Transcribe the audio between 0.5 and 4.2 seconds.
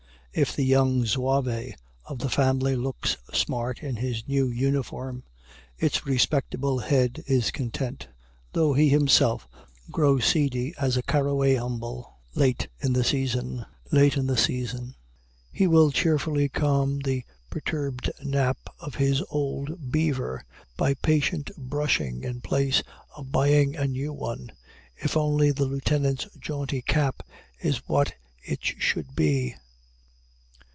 the young Zouave of the family looks smart in